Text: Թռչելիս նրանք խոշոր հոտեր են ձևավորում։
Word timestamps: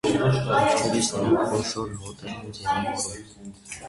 Թռչելիս 0.45 1.09
նրանք 1.17 1.43
խոշոր 1.51 1.91
հոտեր 2.05 2.31
են 2.31 2.49
ձևավորում։ 2.57 3.53